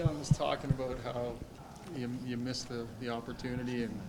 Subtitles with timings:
[0.00, 1.32] Leon was talking about how
[1.94, 4.00] you, you missed the, the opportunity and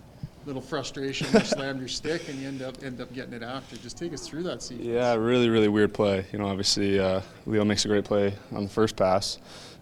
[0.46, 3.75] little frustration, you slammed your stick and you end up end up getting it after.
[3.75, 4.88] Just take us through that sequence.
[4.88, 6.25] Yeah, really, really weird play.
[6.32, 9.38] You know, obviously uh, Leo makes a great play on the first pass.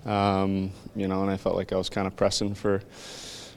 [0.06, 2.80] Um, you know, and I felt like I was kind of pressing for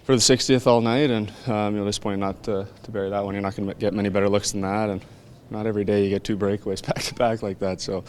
[0.04, 3.24] for the 60th all night, and um, you know, disappointed not to, to bury that
[3.24, 3.34] one.
[3.34, 5.00] You're not going to get many better looks than that, and
[5.52, 7.80] not every day you get two breakaways back to back like that.
[7.80, 8.04] So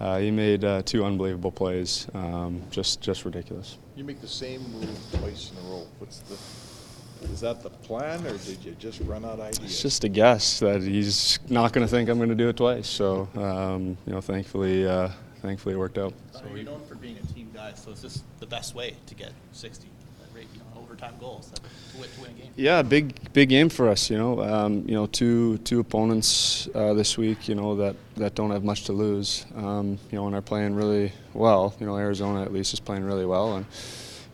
[0.00, 3.78] uh, he made uh, two unbelievable plays, um, just just ridiculous.
[3.94, 5.86] You make the same move twice in a row.
[5.98, 9.64] What's the, is that the plan, or did you just run out of ideas?
[9.64, 12.56] It's just a guess that he's not going to think I'm going to do it
[12.56, 12.88] twice.
[12.88, 15.10] So um, you know, thankfully, uh,
[15.42, 16.14] thankfully it worked out.
[16.32, 19.14] So you're known for being a team guy, so is this the best way to
[19.14, 19.88] get 60
[20.20, 22.52] that rate, you know, overtime goals that, to, win, to win a game?
[22.56, 24.10] Yeah, big big game for us.
[24.10, 27.48] You know, um, you know, two two opponents uh, this week.
[27.48, 29.46] You know that that don't have much to lose.
[29.54, 31.74] Um, you know, and are playing really well.
[31.80, 33.66] You know, Arizona at least is playing really well, and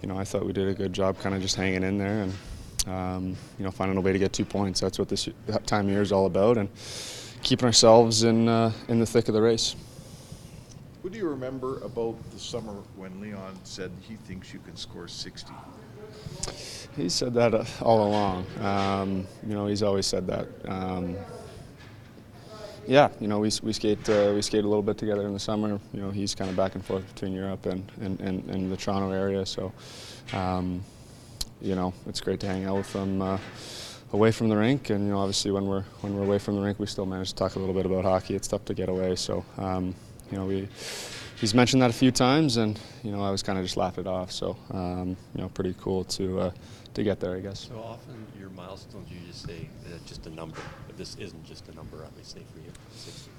[0.02, 2.22] you know, I thought we did a good job, kind of just hanging in there
[2.22, 2.34] and
[2.86, 4.80] um, you know finding a way to get two points.
[4.80, 5.28] That's what this
[5.66, 6.68] time of year is all about, and
[7.42, 9.74] keeping ourselves in uh, in the thick of the race.
[11.02, 15.08] What do you remember about the summer when Leon said he thinks you can score
[15.08, 15.52] 60?
[16.96, 18.46] He said that all along.
[18.60, 20.46] Um, you know, he's always said that.
[20.68, 21.16] Um,
[22.86, 25.38] yeah, you know, we, we skate uh, we skate a little bit together in the
[25.38, 25.80] summer.
[25.92, 28.76] You know, he's kind of back and forth between Europe and, and, and, and the
[28.76, 29.46] Toronto area.
[29.46, 29.72] So,
[30.32, 30.82] um,
[31.60, 33.38] you know, it's great to hang out with him uh,
[34.12, 34.90] away from the rink.
[34.90, 37.30] And you know, obviously when we're when we're away from the rink, we still manage
[37.30, 38.34] to talk a little bit about hockey.
[38.34, 39.16] It's tough to get away.
[39.16, 39.94] So, um,
[40.32, 40.66] you know, we
[41.36, 43.98] he's mentioned that a few times, and you know, I was kind of just laughed
[43.98, 44.32] it off.
[44.32, 46.50] So, um, you know, pretty cool to uh,
[46.94, 47.68] to get there, I guess.
[47.68, 51.68] So often your milestones, you just say it's just a number, but this isn't just
[51.68, 52.72] a number, obviously, for you.
[52.96, 53.30] 60.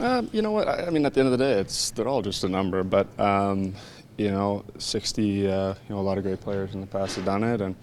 [0.00, 0.68] Um, you know what?
[0.68, 2.84] I, I mean, at the end of the day, it's they're all just a number.
[2.84, 3.74] But um,
[4.16, 5.48] you know, 60.
[5.48, 7.74] Uh, you know, a lot of great players in the past have done it, and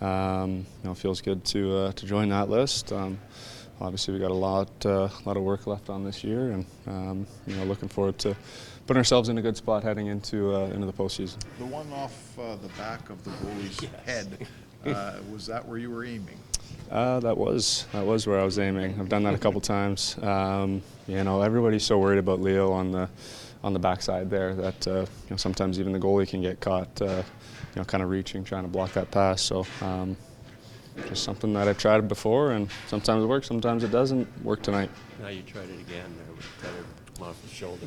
[0.00, 2.92] um, you know, it feels good to uh, to join that list.
[3.80, 7.26] Obviously, we got a lot uh, lot of work left on this year, and um,
[7.46, 8.36] you know, looking forward to
[8.86, 11.36] putting ourselves in a good spot heading into uh, into the postseason.
[11.58, 13.92] The one off uh, the back of the goalie's Yes.
[14.04, 14.46] head,
[14.84, 16.38] uh, was that where you were aiming?
[16.90, 18.98] Uh, that was that was where I was aiming.
[18.98, 20.16] I've done that a couple times.
[20.22, 23.08] Um, you know, everybody's so worried about Leo on the
[23.62, 27.00] on the backside there that uh, you know sometimes even the goalie can get caught,
[27.00, 27.22] uh,
[27.74, 29.40] you know, kind of reaching, trying to block that pass.
[29.40, 29.64] So.
[29.82, 30.16] Um,
[31.06, 34.90] just something that I've tried before, and sometimes it works, sometimes it doesn't work tonight.
[35.20, 36.84] Now you tried it again there with Tyler
[37.16, 37.86] come off the shoulder.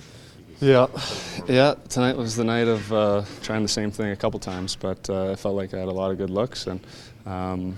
[0.59, 0.99] Yeah, a little
[1.39, 1.73] more- yeah.
[1.89, 5.31] Tonight was the night of uh, trying the same thing a couple times, but uh,
[5.31, 6.79] I felt like I had a lot of good looks, and
[7.25, 7.77] um,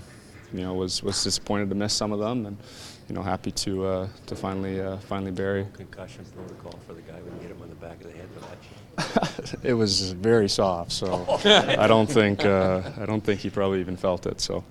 [0.52, 2.56] you know was was disappointed to miss some of them, and
[3.08, 5.66] you know happy to uh, to finally uh, finally bury.
[5.72, 8.28] Concussion protocol for the guy when you hit him on the back of the head
[8.34, 8.58] with that
[9.64, 13.96] it was very soft, so I don't think uh, I don't think he probably even
[13.96, 14.40] felt it.
[14.40, 14.62] So